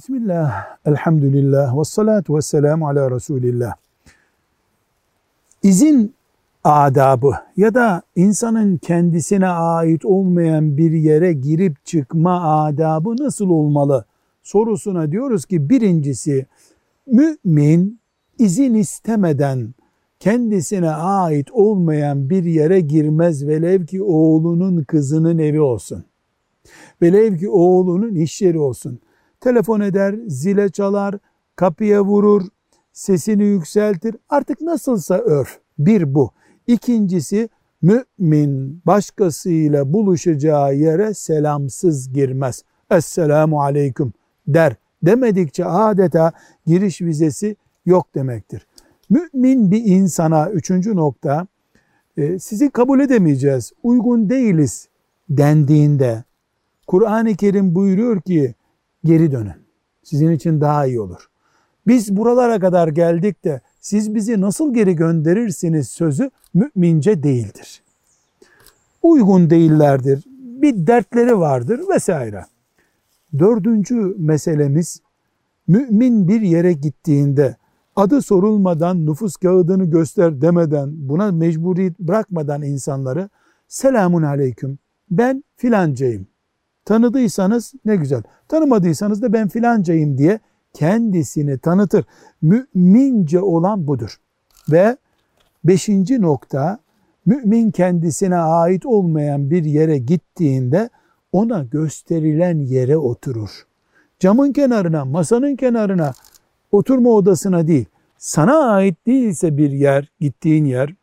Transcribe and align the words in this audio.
Bismillah, 0.00 0.66
elhamdülillah, 0.86 1.78
ve 1.78 1.84
salatu 1.84 2.36
ve 2.36 2.42
selamu 2.42 2.88
ala 2.88 3.10
Resulillah. 3.10 3.74
İzin 5.62 6.14
adabı 6.64 7.34
ya 7.56 7.74
da 7.74 8.02
insanın 8.16 8.76
kendisine 8.76 9.48
ait 9.48 10.04
olmayan 10.04 10.76
bir 10.76 10.92
yere 10.92 11.32
girip 11.32 11.86
çıkma 11.86 12.64
adabı 12.64 13.16
nasıl 13.16 13.50
olmalı 13.50 14.04
sorusuna 14.42 15.12
diyoruz 15.12 15.46
ki 15.46 15.70
birincisi 15.70 16.46
mümin 17.06 18.00
izin 18.38 18.74
istemeden 18.74 19.74
kendisine 20.20 20.90
ait 20.90 21.50
olmayan 21.52 22.30
bir 22.30 22.44
yere 22.44 22.80
girmez 22.80 23.46
velev 23.46 23.86
ki 23.86 24.02
oğlunun 24.02 24.82
kızının 24.82 25.38
evi 25.38 25.60
olsun. 25.60 26.04
Velev 27.02 27.38
ki 27.38 27.48
oğlunun 27.48 28.14
iş 28.14 28.42
yeri 28.42 28.58
olsun. 28.58 29.00
Telefon 29.40 29.80
eder, 29.80 30.14
zile 30.26 30.68
çalar, 30.68 31.14
kapıya 31.56 32.04
vurur, 32.04 32.42
sesini 32.92 33.44
yükseltir. 33.44 34.16
Artık 34.28 34.60
nasılsa 34.60 35.14
örf. 35.14 35.58
Bir 35.78 36.14
bu. 36.14 36.30
İkincisi 36.66 37.48
mümin 37.82 38.82
başkasıyla 38.86 39.92
buluşacağı 39.92 40.74
yere 40.74 41.14
selamsız 41.14 42.12
girmez. 42.12 42.62
Esselamu 42.90 43.62
aleyküm 43.62 44.12
der. 44.46 44.74
Demedikçe 45.02 45.64
adeta 45.64 46.32
giriş 46.66 47.00
vizesi 47.00 47.56
yok 47.86 48.14
demektir. 48.14 48.66
Mümin 49.10 49.70
bir 49.70 49.84
insana 49.84 50.50
üçüncü 50.50 50.96
nokta 50.96 51.46
e, 52.16 52.38
sizi 52.38 52.70
kabul 52.70 53.00
edemeyeceğiz, 53.00 53.72
uygun 53.82 54.30
değiliz 54.30 54.88
dendiğinde 55.28 56.24
Kur'an-ı 56.86 57.36
Kerim 57.36 57.74
buyuruyor 57.74 58.20
ki 58.20 58.54
geri 59.04 59.32
dönün. 59.32 59.52
Sizin 60.02 60.30
için 60.30 60.60
daha 60.60 60.86
iyi 60.86 61.00
olur. 61.00 61.30
Biz 61.86 62.16
buralara 62.16 62.60
kadar 62.60 62.88
geldik 62.88 63.44
de 63.44 63.60
siz 63.80 64.14
bizi 64.14 64.40
nasıl 64.40 64.74
geri 64.74 64.96
gönderirsiniz 64.96 65.88
sözü 65.88 66.30
mümince 66.54 67.22
değildir. 67.22 67.82
Uygun 69.02 69.50
değillerdir. 69.50 70.24
Bir 70.62 70.86
dertleri 70.86 71.38
vardır 71.38 71.80
vesaire. 71.94 72.44
Dördüncü 73.38 73.94
meselemiz 74.18 75.00
mümin 75.68 76.28
bir 76.28 76.40
yere 76.40 76.72
gittiğinde 76.72 77.56
adı 77.96 78.22
sorulmadan 78.22 79.06
nüfus 79.06 79.36
kağıdını 79.36 79.84
göster 79.84 80.40
demeden 80.40 80.90
buna 81.08 81.32
mecburi 81.32 81.94
bırakmadan 81.98 82.62
insanları 82.62 83.28
selamun 83.68 84.22
aleyküm 84.22 84.78
ben 85.10 85.44
filancayım. 85.56 86.26
Tanıdıysanız 86.84 87.74
ne 87.84 87.96
güzel. 87.96 88.22
Tanımadıysanız 88.48 89.22
da 89.22 89.32
ben 89.32 89.48
filancayım 89.48 90.18
diye 90.18 90.40
kendisini 90.72 91.58
tanıtır. 91.58 92.04
Mümince 92.42 93.40
olan 93.40 93.86
budur. 93.86 94.20
Ve 94.70 94.96
beşinci 95.64 96.22
nokta 96.22 96.78
mümin 97.26 97.70
kendisine 97.70 98.36
ait 98.36 98.86
olmayan 98.86 99.50
bir 99.50 99.64
yere 99.64 99.98
gittiğinde 99.98 100.90
ona 101.32 101.62
gösterilen 101.62 102.58
yere 102.58 102.96
oturur. 102.96 103.66
Camın 104.18 104.52
kenarına, 104.52 105.04
masanın 105.04 105.56
kenarına, 105.56 106.12
oturma 106.72 107.10
odasına 107.10 107.66
değil, 107.66 107.86
sana 108.18 108.58
ait 108.58 109.06
değilse 109.06 109.56
bir 109.56 109.70
yer, 109.70 110.12
gittiğin 110.20 110.64
yer, 110.64 110.94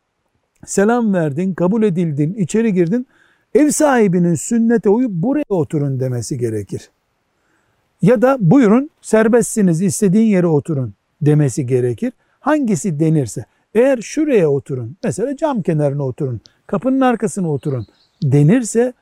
selam 0.66 1.14
verdin, 1.14 1.54
kabul 1.54 1.82
edildin, 1.82 2.34
içeri 2.34 2.74
girdin, 2.74 3.06
ev 3.54 3.70
sahibinin 3.70 4.34
sünnete 4.34 4.90
uyup 4.90 5.10
buraya 5.10 5.44
oturun 5.48 6.00
demesi 6.00 6.38
gerekir. 6.38 6.90
Ya 8.02 8.22
da 8.22 8.36
buyurun 8.40 8.90
serbestsiniz 9.00 9.82
istediğin 9.82 10.26
yere 10.26 10.46
oturun 10.46 10.94
demesi 11.22 11.66
gerekir. 11.66 12.12
Hangisi 12.40 13.00
denirse 13.00 13.44
eğer 13.74 13.98
şuraya 14.00 14.50
oturun 14.50 14.96
mesela 15.04 15.36
cam 15.36 15.62
kenarına 15.62 16.02
oturun 16.02 16.40
kapının 16.66 17.00
arkasına 17.00 17.50
oturun 17.50 17.86
denirse 18.22 18.92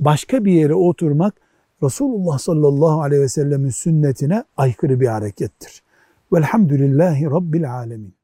başka 0.00 0.44
bir 0.44 0.52
yere 0.52 0.74
oturmak 0.74 1.34
Resulullah 1.82 2.38
sallallahu 2.38 3.02
aleyhi 3.02 3.22
ve 3.22 3.28
sellemin 3.28 3.70
sünnetine 3.70 4.44
aykırı 4.56 5.00
bir 5.00 5.06
harekettir. 5.06 5.82
Velhamdülillahi 6.32 7.24
Rabbil 7.24 7.72
alemin. 7.72 8.14